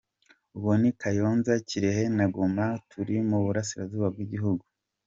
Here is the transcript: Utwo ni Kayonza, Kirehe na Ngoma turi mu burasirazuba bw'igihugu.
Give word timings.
Utwo 0.55 0.71
ni 0.81 0.91
Kayonza, 1.01 1.53
Kirehe 1.67 2.03
na 2.15 2.25
Ngoma 2.29 2.65
turi 2.89 3.15
mu 3.29 3.37
burasirazuba 3.45 4.07
bw'igihugu. 4.13 4.63